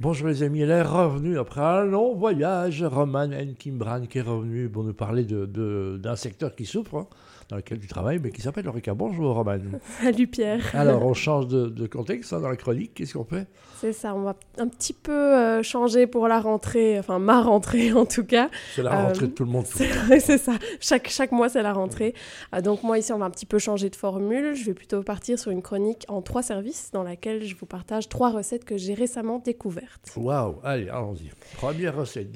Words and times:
Bonjour 0.00 0.28
les 0.28 0.44
amis, 0.44 0.60
elle 0.60 0.70
est 0.70 0.82
revenue 0.82 1.40
après 1.40 1.60
un 1.60 1.82
long 1.82 2.14
voyage. 2.14 2.84
Roman 2.84 3.28
Kimbran 3.58 4.06
qui 4.06 4.18
est 4.18 4.22
revenu 4.22 4.68
pour 4.68 4.84
nous 4.84 4.94
parler 4.94 5.24
d'un 5.24 5.44
de, 5.48 6.14
secteur 6.14 6.54
qui 6.54 6.66
souffre, 6.66 6.94
hein, 6.94 7.08
dans 7.48 7.56
lequel 7.56 7.78
tu 7.78 7.86
travailles, 7.86 8.18
mais 8.22 8.30
qui 8.30 8.42
s'appelle 8.42 8.64
l'ORECA. 8.64 8.94
Bonjour 8.94 9.34
Roman. 9.34 9.58
Salut 10.02 10.26
Pierre. 10.26 10.60
Alors 10.74 11.04
on 11.04 11.14
change 11.14 11.48
de, 11.48 11.86
contexte 11.86 12.32
hein, 12.32 12.40
dans 12.40 12.48
la 12.48 12.56
chronique, 12.56 12.94
qu'est-ce 12.94 13.14
qu'on 13.14 13.24
fait? 13.24 13.46
C'est 13.76 13.92
ça, 13.92 14.14
on 14.14 14.22
va 14.22 14.36
un 14.58 14.68
petit 14.68 14.92
peu 14.92 15.12
euh, 15.12 15.62
changer 15.62 16.06
pour 16.06 16.28
la 16.28 16.40
rentrée, 16.40 16.98
enfin 16.98 17.18
ma 17.18 17.40
rentrée 17.40 17.92
en 17.94 18.06
tout 18.06 18.24
cas. 18.24 18.50
C'est 18.74 18.82
la 18.82 19.04
rentrée 19.04 19.28
de 19.28 19.32
tout 19.32 19.44
le 19.44 19.50
monde. 19.50 19.66
C'est 19.66 20.38
ça, 20.38 20.52
chaque, 20.80 21.08
chaque 21.08 21.32
mois 21.32 21.48
c'est 21.48 21.62
la 21.62 21.72
rentrée. 21.72 22.14
Euh, 22.54 22.60
donc 22.60 22.82
moi 22.82 22.98
ici 22.98 23.12
on 23.12 23.18
va 23.18 23.26
un 23.26 23.30
petit 23.30 23.46
peu 23.46 23.58
changer 23.58 23.88
de 23.88 23.96
formule. 23.96 24.54
Je 24.54 24.64
vais 24.64 24.74
plutôt 24.74 25.02
partir 25.02 25.38
sur 25.38 25.50
une 25.50 25.62
chronique 25.62 26.04
en 26.08 26.22
trois 26.22 26.42
services 26.42 26.90
dans 26.92 27.02
laquelle 27.02 27.44
je 27.44 27.54
vous 27.56 27.66
partage 27.66 28.08
trois 28.08 28.30
recettes 28.30 28.64
que 28.64 28.76
j'ai 28.76 28.94
récemment 28.94 29.38
découvertes. 29.38 30.12
Waouh, 30.16 30.56
allez, 30.62 30.88
allons-y. 30.88 31.30
Première 31.56 31.96
recette. 31.96 32.28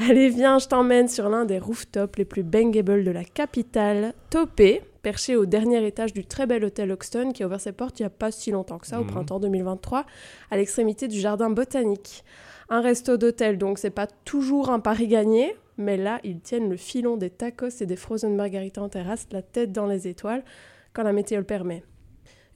Allez, 0.00 0.28
viens, 0.28 0.60
je 0.60 0.68
t'emmène 0.68 1.08
sur 1.08 1.28
l'un 1.28 1.44
des 1.44 1.58
rooftops 1.58 2.16
les 2.18 2.24
plus 2.24 2.44
bangables 2.44 3.02
de 3.02 3.10
la 3.10 3.24
capitale, 3.24 4.14
Topé, 4.30 4.80
perché 5.02 5.34
au 5.34 5.44
dernier 5.44 5.84
étage 5.84 6.12
du 6.12 6.24
très 6.24 6.46
bel 6.46 6.64
hôtel 6.64 6.92
Hoxton 6.92 7.32
qui 7.32 7.42
a 7.42 7.46
ouvert 7.46 7.60
ses 7.60 7.72
portes 7.72 7.98
il 7.98 8.02
n'y 8.02 8.06
a 8.06 8.10
pas 8.10 8.30
si 8.30 8.52
longtemps 8.52 8.78
que 8.78 8.86
ça, 8.86 9.00
au 9.00 9.04
mhm. 9.04 9.10
printemps 9.10 9.40
2023, 9.40 10.06
à 10.52 10.56
l'extrémité 10.56 11.08
du 11.08 11.18
jardin 11.18 11.50
botanique. 11.50 12.22
Un 12.68 12.80
resto 12.80 13.16
d'hôtel, 13.16 13.58
donc 13.58 13.80
c'est 13.80 13.90
pas 13.90 14.06
toujours 14.06 14.70
un 14.70 14.78
pari 14.78 15.08
gagné, 15.08 15.56
mais 15.78 15.96
là, 15.96 16.20
ils 16.22 16.38
tiennent 16.38 16.70
le 16.70 16.76
filon 16.76 17.16
des 17.16 17.30
tacos 17.30 17.80
et 17.80 17.86
des 17.86 17.96
frozen 17.96 18.36
margaritas 18.36 18.80
en 18.80 18.88
terrasse, 18.88 19.26
la 19.32 19.42
tête 19.42 19.72
dans 19.72 19.86
les 19.86 20.06
étoiles, 20.06 20.44
quand 20.92 21.02
la 21.02 21.12
météo 21.12 21.38
le 21.38 21.44
permet. 21.44 21.82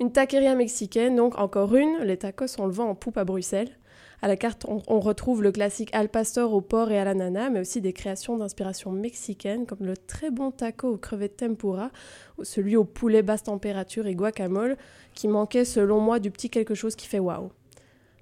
Une 0.02 0.10
taqueria 0.10 0.56
mexicaine, 0.56 1.14
donc 1.14 1.38
encore 1.38 1.76
une, 1.76 1.98
les 1.98 2.16
tacos 2.16 2.58
on 2.58 2.66
le 2.66 2.72
vend 2.72 2.88
en 2.88 2.96
poupe 2.96 3.16
à 3.18 3.24
Bruxelles. 3.24 3.70
À 4.20 4.26
la 4.26 4.36
carte, 4.36 4.66
on, 4.66 4.98
retrouve 4.98 5.44
le 5.44 5.52
classique 5.52 5.90
al 5.92 6.08
pastor 6.08 6.52
au 6.54 6.60
porc 6.60 6.90
et 6.90 6.98
à 6.98 7.04
l'ananas, 7.04 7.50
mais 7.50 7.60
aussi 7.60 7.80
des 7.80 7.92
créations 7.92 8.36
d'inspiration 8.36 8.90
mexicaine, 8.90 9.64
comme 9.64 9.86
le 9.86 9.96
très 9.96 10.32
bon 10.32 10.50
taco 10.50 10.88
aux 10.88 10.96
crevettes 10.96 11.36
tempura, 11.36 11.92
ou 12.36 12.42
celui 12.42 12.74
au 12.74 12.82
poulet 12.82 13.22
basse 13.22 13.44
température 13.44 14.08
et 14.08 14.16
guacamole, 14.16 14.76
qui 15.14 15.28
manquait 15.28 15.64
selon 15.64 16.00
moi 16.00 16.18
du 16.18 16.32
petit 16.32 16.50
quelque 16.50 16.74
chose 16.74 16.96
qui 16.96 17.06
fait 17.06 17.20
waouh. 17.20 17.52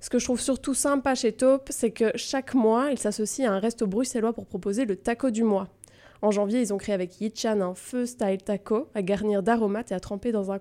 Ce 0.01 0.11
que 0.11 0.19
je 0.19 0.27
trouve 0.27 0.41
surtout 0.41 0.75
sympa 0.75 1.15
chez 1.15 1.33
Taupe, 1.33 1.69
c'est 1.71 1.93
que 1.93 2.13
chaque 2.15 2.53
mois, 2.53 2.91
il 2.91 2.99
s'associe 2.99 3.49
à 3.49 3.55
un 3.55 3.59
resto 3.59 3.87
bruxellois 3.87 4.35
pour 4.35 4.45
proposer 4.45 4.85
le 4.85 4.97
taco 4.97 5.31
du 5.31 5.45
mois. 5.45 5.69
En 6.23 6.31
janvier, 6.31 6.61
ils 6.61 6.73
ont 6.75 6.79
créé 6.79 6.95
avec 6.95 7.21
Yichan 7.21 7.61
un 7.61 7.75
feu 7.75 8.07
style 8.07 8.43
taco 8.45 8.89
à 8.95 9.03
garnir 9.03 9.43
d'aromates 9.43 9.91
et 9.93 9.95
à 9.95 10.01
tremper 10.01 10.33
dans 10.33 10.53
un 10.53 10.59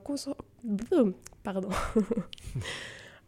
Pardon. 1.44 1.70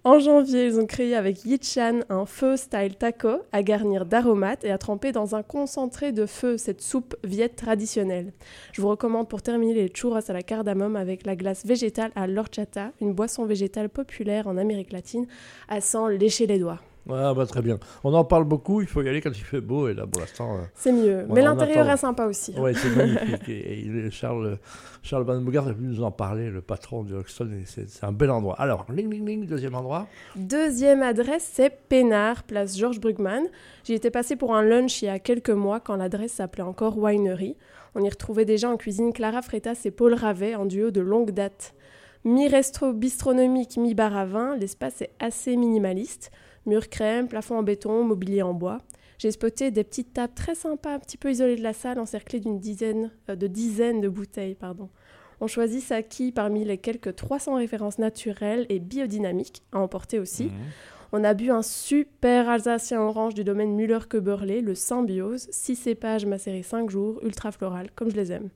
En 0.03 0.17
janvier, 0.17 0.65
ils 0.65 0.79
ont 0.79 0.87
créé 0.87 1.15
avec 1.15 1.45
Yichan 1.45 1.99
un 2.09 2.25
feu 2.25 2.57
style 2.57 2.95
taco 2.95 3.43
à 3.51 3.61
garnir 3.61 4.07
d'aromates 4.07 4.63
et 4.63 4.71
à 4.71 4.79
tremper 4.79 5.11
dans 5.11 5.35
un 5.35 5.43
concentré 5.43 6.11
de 6.11 6.25
feu, 6.25 6.57
cette 6.57 6.81
soupe 6.81 7.15
viette 7.23 7.55
traditionnelle. 7.55 8.33
Je 8.71 8.81
vous 8.81 8.87
recommande 8.87 9.29
pour 9.29 9.43
terminer 9.43 9.75
les 9.75 9.89
churros 9.89 10.27
à 10.27 10.33
la 10.33 10.41
cardamome 10.41 10.95
avec 10.95 11.23
la 11.27 11.35
glace 11.35 11.67
végétale 11.67 12.11
à 12.15 12.25
l'horchata, 12.25 12.93
une 12.99 13.13
boisson 13.13 13.45
végétale 13.45 13.89
populaire 13.89 14.47
en 14.47 14.57
Amérique 14.57 14.91
latine, 14.91 15.27
à 15.69 15.81
sans 15.81 16.07
lécher 16.07 16.47
les 16.47 16.57
doigts. 16.57 16.79
Ah 17.09 17.33
bah 17.33 17.45
très 17.45 17.61
bien. 17.61 17.79
On 18.03 18.13
en 18.13 18.23
parle 18.23 18.43
beaucoup, 18.43 18.81
il 18.81 18.87
faut 18.87 19.01
y 19.01 19.09
aller 19.09 19.21
quand 19.21 19.31
il 19.31 19.43
fait 19.43 19.61
beau 19.61 19.87
et 19.87 19.93
là 19.93 20.05
pour 20.05 20.21
l'instant. 20.21 20.55
Euh, 20.55 20.61
c'est 20.75 20.91
mieux. 20.91 21.25
Mais 21.29 21.41
l'intérieur 21.41 21.89
est 21.89 21.97
sympa 21.97 22.25
aussi. 22.25 22.53
Hein. 22.55 22.61
Oui, 22.61 22.73
c'est 22.75 22.89
magnifique. 22.95 23.49
et, 23.49 24.11
Charles, 24.11 24.57
Charles 25.01 25.23
Van 25.23 25.41
Bogart 25.41 25.67
a 25.67 25.73
pu 25.73 25.83
nous 25.83 26.03
en 26.03 26.11
parler, 26.11 26.49
le 26.49 26.61
patron 26.61 27.03
de 27.03 27.15
Hoxton. 27.15 27.49
C'est 27.65 28.03
un 28.03 28.11
bel 28.11 28.29
endroit. 28.29 28.55
Alors, 28.59 28.85
ling 28.93 29.11
ling 29.11 29.25
ling, 29.25 29.45
deuxième 29.47 29.75
endroit. 29.75 30.07
Deuxième 30.35 31.01
adresse, 31.01 31.49
c'est 31.53 31.71
Pénard, 31.89 32.43
place 32.43 32.77
Georges 32.77 32.99
Brugman. 32.99 33.43
J'y 33.83 33.93
étais 33.93 34.11
passé 34.11 34.35
pour 34.35 34.55
un 34.55 34.61
lunch 34.61 35.01
il 35.01 35.05
y 35.05 35.09
a 35.09 35.19
quelques 35.19 35.49
mois 35.49 35.79
quand 35.79 35.95
l'adresse 35.95 36.33
s'appelait 36.33 36.63
encore 36.63 36.97
Winery. 36.97 37.57
On 37.95 38.03
y 38.03 38.09
retrouvait 38.09 38.45
déjà 38.45 38.69
en 38.69 38.77
cuisine 38.77 39.11
Clara 39.11 39.41
Freitas 39.41 39.81
et 39.85 39.91
Paul 39.91 40.13
Ravet 40.13 40.55
en 40.55 40.65
duo 40.65 40.91
de 40.91 41.01
longue 41.01 41.31
date. 41.31 41.73
Mi-resto 42.23 42.93
bistronomique, 42.93 43.77
mi-bar 43.77 44.15
à 44.15 44.25
vin, 44.25 44.55
l'espace 44.55 45.01
est 45.01 45.09
assez 45.19 45.57
minimaliste. 45.57 46.31
Mur 46.65 46.89
crème, 46.89 47.27
plafond 47.27 47.57
en 47.57 47.63
béton, 47.63 48.03
mobilier 48.03 48.41
en 48.41 48.53
bois. 48.53 48.79
J'ai 49.17 49.31
spoté 49.31 49.69
des 49.71 49.83
petites 49.83 50.13
tables 50.13 50.33
très 50.33 50.55
sympas, 50.55 50.95
un 50.95 50.99
petit 50.99 51.17
peu 51.17 51.29
isolées 51.29 51.55
de 51.55 51.63
la 51.63 51.73
salle, 51.73 51.99
encerclées 51.99 52.39
d'une 52.39 52.59
dizaine, 52.59 53.11
euh, 53.29 53.35
de 53.35 53.47
dizaines 53.47 54.01
de 54.01 54.09
bouteilles. 54.09 54.55
Pardon. 54.55 54.89
On 55.41 55.47
choisit 55.47 55.81
sa 55.83 56.03
quille 56.03 56.31
parmi 56.31 56.63
les 56.65 56.77
quelques 56.77 57.15
300 57.15 57.55
références 57.55 57.97
naturelles 57.97 58.65
et 58.69 58.79
biodynamiques 58.79 59.63
à 59.71 59.79
emporter 59.79 60.19
aussi. 60.19 60.45
Mhm. 60.45 60.51
On 61.13 61.23
a 61.23 61.33
bu 61.33 61.51
un 61.51 61.61
super 61.61 62.47
alsacien 62.47 63.01
orange 63.01 63.33
du 63.33 63.43
domaine 63.43 63.75
Müller-Köberlé, 63.75 64.61
le 64.61 64.75
Symbiose, 64.75 65.47
6 65.51 65.75
cépages 65.75 66.25
macérés 66.25 66.63
5 66.63 66.89
jours, 66.89 67.19
ultra 67.23 67.51
floral, 67.51 67.89
comme 67.95 68.09
je 68.09 68.15
les 68.15 68.31
aime. 68.31 68.49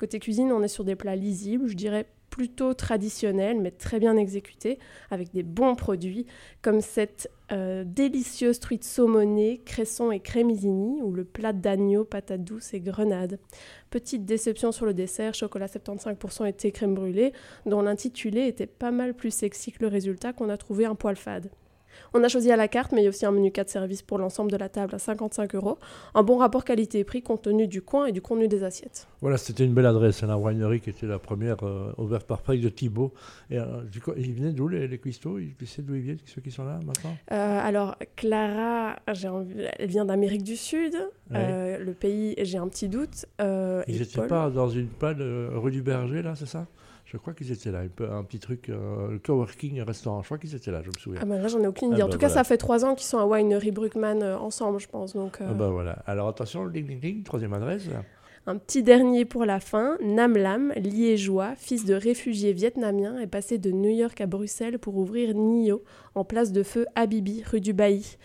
Côté 0.00 0.18
cuisine, 0.18 0.50
on 0.50 0.62
est 0.62 0.68
sur 0.68 0.82
des 0.82 0.96
plats 0.96 1.14
lisibles, 1.14 1.66
je 1.66 1.76
dirais 1.76 2.06
plutôt 2.30 2.72
traditionnel, 2.72 3.60
mais 3.60 3.70
très 3.70 4.00
bien 4.00 4.16
exécuté, 4.16 4.78
avec 5.10 5.30
des 5.34 5.42
bons 5.42 5.74
produits, 5.74 6.24
comme 6.62 6.80
cette 6.80 7.30
euh, 7.52 7.84
délicieuse 7.84 8.60
truite 8.60 8.84
saumonée, 8.84 9.60
cresson 9.66 10.10
et 10.10 10.18
crémisini, 10.18 11.02
ou 11.02 11.12
le 11.12 11.24
plat 11.24 11.52
d'agneau, 11.52 12.06
patate 12.06 12.42
douce 12.42 12.72
et 12.72 12.80
grenade. 12.80 13.38
Petite 13.90 14.24
déception 14.24 14.72
sur 14.72 14.86
le 14.86 14.94
dessert, 14.94 15.34
chocolat 15.34 15.66
75% 15.66 16.46
et 16.46 16.54
thé 16.54 16.72
crème 16.72 16.94
brûlée, 16.94 17.34
dont 17.66 17.82
l'intitulé 17.82 18.46
était 18.46 18.64
pas 18.64 18.92
mal 18.92 19.12
plus 19.12 19.34
sexy 19.34 19.70
que 19.70 19.82
le 19.82 19.88
résultat 19.88 20.32
qu'on 20.32 20.48
a 20.48 20.56
trouvé 20.56 20.86
un 20.86 20.94
poil 20.94 21.16
fade. 21.16 21.50
On 22.14 22.22
a 22.24 22.28
choisi 22.28 22.50
à 22.50 22.56
la 22.56 22.68
carte, 22.68 22.92
mais 22.92 23.00
il 23.00 23.04
y 23.04 23.06
a 23.06 23.10
aussi 23.10 23.26
un 23.26 23.30
menu 23.30 23.50
4 23.50 23.68
services 23.68 24.02
pour 24.02 24.18
l'ensemble 24.18 24.50
de 24.50 24.56
la 24.56 24.68
table 24.68 24.94
à 24.94 24.98
55 24.98 25.54
euros. 25.54 25.78
Un 26.14 26.22
bon 26.22 26.38
rapport 26.38 26.64
qualité-prix 26.64 27.22
compte 27.22 27.42
tenu 27.42 27.66
du 27.66 27.82
coin 27.82 28.06
et 28.06 28.12
du 28.12 28.20
contenu 28.20 28.48
des 28.48 28.64
assiettes. 28.64 29.06
Voilà, 29.20 29.36
c'était 29.36 29.64
une 29.64 29.74
belle 29.74 29.86
adresse. 29.86 30.22
La 30.22 30.36
winery 30.36 30.80
qui 30.80 30.90
était 30.90 31.06
la 31.06 31.18
première 31.18 31.62
euh, 31.62 31.92
ouverte 31.98 32.26
par 32.26 32.42
Paris 32.42 32.60
de 32.60 32.68
Thibault. 32.68 33.12
Et, 33.50 33.58
euh, 33.58 33.82
ils 34.16 34.34
venaient 34.34 34.52
d'où 34.52 34.68
les, 34.68 34.88
les 34.88 34.98
cuistots? 34.98 35.38
Ils 35.38 35.54
d'où 35.78 35.94
ils 35.94 36.00
viennent, 36.00 36.18
ceux 36.26 36.40
qui 36.40 36.50
sont 36.50 36.64
là 36.64 36.80
maintenant? 36.86 37.16
Euh, 37.32 37.60
Alors, 37.62 37.96
Clara, 38.16 38.96
elle 39.06 39.88
vient 39.88 40.04
d'Amérique 40.04 40.42
du 40.42 40.56
Sud. 40.56 40.94
le 41.30 41.92
pays, 41.92 42.34
j'ai 42.42 42.58
un 42.58 42.68
petit 42.68 42.88
doute. 42.88 43.26
ils 43.38 43.98
n'étaient 43.98 44.26
pas 44.26 44.50
dans 44.50 44.68
une 44.68 44.88
panne 44.88 45.22
rue 45.54 45.70
du 45.70 45.82
Berger, 45.82 46.22
là, 46.22 46.34
c'est 46.34 46.46
ça? 46.46 46.66
Je 47.10 47.16
crois 47.16 47.32
qu'ils 47.32 47.50
étaient 47.50 47.72
là, 47.72 47.80
un, 47.80 48.22
petit 48.22 48.38
truc, 48.38 48.68
euh, 48.68 49.10
le 49.10 49.18
coworking 49.18 49.82
restaurant. 49.82 50.22
Je 50.22 50.26
crois 50.26 50.38
qu'ils 50.38 50.54
étaient 50.54 50.70
là, 50.70 50.80
je 50.82 50.88
me 50.88 50.98
souviens. 50.98 51.20
Ah 51.20 51.26
ben 51.26 51.42
là, 51.42 51.48
j'en 51.48 51.60
ai 51.60 51.66
aucune 51.66 51.88
idée. 51.88 52.02
Ah 52.02 52.04
en 52.04 52.08
bah 52.08 52.12
tout 52.12 52.18
cas, 52.18 52.28
ça 52.28 52.44
fait 52.44 52.56
trois 52.56 52.84
ans 52.84 52.94
qu'ils 52.94 53.06
sont 53.06 53.18
à 53.18 53.26
Winery 53.26 53.72
Bruckmann 53.72 54.22
euh, 54.22 54.38
ensemble, 54.38 54.78
je 54.78 54.86
pense. 54.86 55.14
Donc, 55.14 55.40
euh. 55.40 55.48
ah 55.50 55.54
bah 55.54 55.70
voilà. 55.70 56.02
Alors 56.06 56.28
attention, 56.28 56.66
ding 56.68 56.86
ding 56.86 57.00
ding, 57.00 57.22
troisième 57.24 57.52
adresse. 57.52 57.88
Un 58.46 58.56
petit 58.56 58.82
dernier 58.82 59.26
pour 59.26 59.44
la 59.44 59.60
fin. 59.60 59.98
Nam 60.00 60.34
Lam, 60.34 60.72
liégeois, 60.74 61.54
fils 61.56 61.84
de 61.84 61.92
réfugiés 61.92 62.54
vietnamiens, 62.54 63.18
est 63.18 63.26
passé 63.26 63.58
de 63.58 63.70
New 63.70 63.90
York 63.90 64.18
à 64.22 64.26
Bruxelles 64.26 64.78
pour 64.78 64.96
ouvrir 64.96 65.34
Nio, 65.34 65.82
en 66.14 66.24
place 66.24 66.50
de 66.50 66.62
feu 66.62 66.86
Habibi, 66.94 67.42
rue 67.44 67.60
du 67.60 67.74
Bailly. 67.74 68.16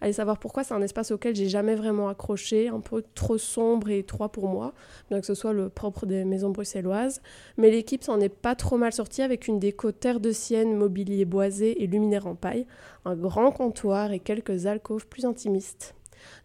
Allez 0.00 0.12
savoir 0.12 0.38
pourquoi, 0.38 0.62
c'est 0.62 0.74
un 0.74 0.82
espace 0.82 1.10
auquel 1.10 1.34
j'ai 1.34 1.48
jamais 1.48 1.74
vraiment 1.74 2.08
accroché, 2.08 2.68
un 2.68 2.78
peu 2.78 3.02
trop 3.16 3.36
sombre 3.36 3.90
et 3.90 3.98
étroit 3.98 4.30
pour 4.30 4.46
moi, 4.46 4.74
bien 5.10 5.18
que 5.18 5.26
ce 5.26 5.34
soit 5.34 5.52
le 5.52 5.68
propre 5.68 6.06
des 6.06 6.24
maisons 6.24 6.50
bruxelloises. 6.50 7.20
Mais 7.56 7.72
l'équipe 7.72 8.04
s'en 8.04 8.20
est 8.20 8.28
pas 8.28 8.54
trop 8.54 8.76
mal 8.76 8.92
sortie 8.92 9.22
avec 9.22 9.48
une 9.48 9.58
déco 9.58 9.90
terre 9.90 10.20
de 10.20 10.30
sienne, 10.30 10.76
mobilier 10.76 11.24
boisé 11.24 11.82
et 11.82 11.88
luminaire 11.88 12.28
en 12.28 12.36
paille, 12.36 12.66
un 13.04 13.16
grand 13.16 13.50
comptoir 13.50 14.12
et 14.12 14.20
quelques 14.20 14.66
alcôves 14.66 15.08
plus 15.08 15.24
intimistes. 15.24 15.96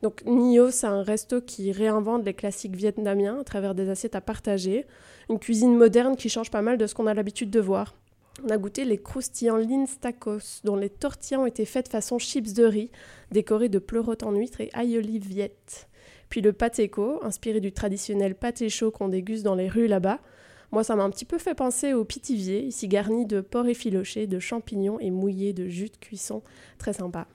Donc 0.02 0.24
Nio, 0.26 0.72
c'est 0.72 0.88
un 0.88 1.04
resto 1.04 1.42
qui 1.42 1.72
réinvente 1.72 2.26
les 2.26 2.34
classiques 2.34 2.76
vietnamiens 2.76 3.40
à 3.40 3.44
travers 3.44 3.76
des 3.76 3.90
assiettes 3.90 4.16
à 4.16 4.22
partager, 4.22 4.86
une 5.30 5.40
cuisine 5.40 5.76
moderne 5.76 6.16
qui 6.16 6.30
change 6.30 6.52
pas 6.52 6.62
mal 6.62 6.78
de 6.78 6.88
ce 6.88 6.96
qu'on 6.96 7.08
a 7.08 7.14
l'habitude 7.14 7.50
de 7.50 7.60
voir. 7.60 7.96
On 8.46 8.50
a 8.50 8.58
goûté 8.58 8.86
les 8.86 8.98
croustillants 8.98 9.58
Linz 9.58 10.00
tacos, 10.00 10.62
dont 10.64 10.78
les 10.78 10.90
tortillas 10.90 11.42
ont 11.42 11.46
été 11.46 11.66
faites 11.66 11.90
façon 11.90 12.20
chips 12.20 12.54
de 12.54 12.64
riz, 12.64 12.92
décorés 13.32 13.70
de 13.70 13.80
pleurotes 13.80 14.24
en 14.24 14.32
huître 14.32 14.62
et 14.62 14.70
aïe 14.74 14.98
viette. 15.20 15.90
Puis 16.30 16.42
le 16.42 16.54
patéco, 16.54 17.20
inspiré 17.24 17.60
du 17.60 17.72
traditionnel 17.72 18.36
pâté 18.36 18.70
chaud 18.70 18.92
qu'on 18.92 19.10
déguste 19.10 19.44
dans 19.44 19.56
les 19.56 19.68
rues 19.68 19.88
là-bas. 19.88 20.20
Moi, 20.72 20.84
ça 20.84 20.96
m'a 20.96 21.04
un 21.04 21.10
petit 21.10 21.26
peu 21.26 21.40
fait 21.40 21.56
penser 21.56 21.94
au 21.94 22.06
pitivier, 22.06 22.64
ici 22.64 22.88
garni 22.88 23.26
de 23.26 23.42
porc 23.42 23.68
effiloché, 23.68 24.28
de 24.28 24.40
champignons 24.40 25.00
et 25.00 25.10
mouillé 25.10 25.52
de 25.52 25.68
jus 25.68 25.90
de 25.90 25.98
cuisson. 25.98 26.44
Très 26.78 26.94
sympa. 26.94 27.28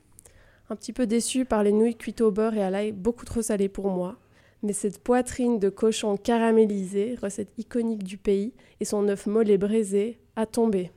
Un 0.70 0.76
petit 0.76 0.94
peu 0.94 1.06
déçu 1.06 1.44
par 1.44 1.62
les 1.62 1.72
nouilles 1.72 1.96
cuites 1.96 2.22
au 2.22 2.30
beurre 2.30 2.54
et 2.54 2.62
à 2.62 2.70
l'ail, 2.70 2.92
beaucoup 2.92 3.26
trop 3.26 3.42
salées 3.42 3.68
pour 3.68 3.88
moi. 3.88 4.16
Mais 4.62 4.72
cette 4.72 4.98
poitrine 4.98 5.58
de 5.58 5.68
cochon 5.68 6.16
caramélisé, 6.16 7.16
recette 7.20 7.52
iconique 7.58 8.02
du 8.02 8.16
pays, 8.16 8.54
et 8.80 8.86
son 8.86 9.06
œuf 9.08 9.26
mollet 9.26 9.58
braisé, 9.58 10.18
a 10.36 10.46
tombé. 10.46 10.90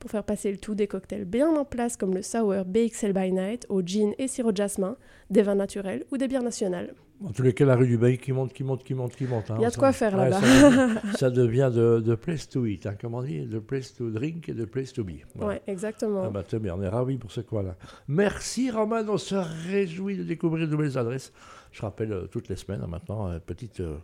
Pour 0.00 0.10
faire 0.10 0.24
passer 0.24 0.50
le 0.52 0.58
tout, 0.58 0.74
des 0.74 0.86
cocktails 0.86 1.24
bien 1.24 1.48
en 1.48 1.64
place 1.64 1.96
comme 1.96 2.14
le 2.14 2.22
Sour 2.22 2.64
BXL 2.66 3.12
by 3.12 3.32
Night 3.32 3.66
au 3.68 3.82
gin 3.82 4.12
et 4.18 4.28
sirop 4.28 4.52
de 4.52 4.56
jasmin, 4.58 4.96
des 5.30 5.42
vins 5.42 5.54
naturels 5.54 6.04
ou 6.12 6.16
des 6.18 6.28
bières 6.28 6.42
nationales. 6.42 6.94
En 7.24 7.30
tous 7.30 7.42
les 7.42 7.54
cas, 7.54 7.64
la 7.64 7.76
rue 7.76 7.86
du 7.86 7.96
Bail 7.96 8.18
qui 8.18 8.30
monte, 8.30 8.52
qui 8.52 8.62
monte, 8.62 8.84
qui 8.84 8.92
monte, 8.92 9.16
qui 9.16 9.24
monte. 9.24 9.50
hein. 9.50 9.54
Il 9.58 9.62
y 9.62 9.64
a 9.64 9.70
de 9.70 9.76
quoi 9.76 9.92
faire 9.92 10.12
ouais, 10.14 10.28
là-bas. 10.28 10.38
Ça, 10.42 10.50
devient- 10.70 11.16
ça 11.16 11.30
devient 11.30 11.70
de, 11.74 12.00
de 12.04 12.14
place 12.14 12.46
to 12.46 12.66
eat, 12.66 12.84
hein, 12.84 12.94
comme 13.00 13.14
on 13.14 13.22
dit, 13.22 13.40
de 13.46 13.58
place 13.58 13.94
to 13.94 14.10
drink 14.10 14.50
et 14.50 14.52
de 14.52 14.66
place 14.66 14.92
to 14.92 15.02
be. 15.02 15.12
Voilà. 15.34 15.54
Ouais, 15.54 15.62
exactement. 15.66 16.24
Ah 16.26 16.28
bah, 16.30 16.42
très 16.42 16.58
bien, 16.58 16.74
on 16.76 16.82
est 16.82 16.88
ravis 16.88 17.16
pour 17.16 17.32
ce 17.32 17.40
coin-là. 17.40 17.74
Merci 18.06 18.70
Roman, 18.70 19.00
on 19.08 19.16
se 19.16 19.34
réjouit 19.34 20.18
de 20.18 20.24
découvrir 20.24 20.66
de 20.66 20.72
nouvelles 20.72 20.98
adresses. 20.98 21.32
Je 21.72 21.80
rappelle 21.80 22.12
euh, 22.12 22.26
toutes 22.26 22.50
les 22.50 22.56
semaines 22.56 22.82
hein, 22.84 22.88
maintenant, 22.88 23.28
euh, 23.30 23.38
petite, 23.38 23.80
euh, 23.80 23.96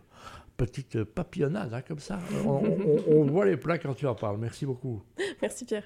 petite 0.57 1.03
papillonnade, 1.03 1.71
hein, 1.71 1.81
comme 1.87 1.99
ça. 1.99 2.17
On, 2.45 2.49
on- 2.49 3.03
on 3.15 3.23
voit 3.25 3.45
les 3.45 3.57
plats 3.57 3.77
quand 3.77 3.93
tu 3.93 4.07
en 4.07 4.15
parles. 4.15 4.37
Merci 4.39 4.65
beaucoup. 4.65 5.03
Merci 5.41 5.65
Pierre. 5.65 5.81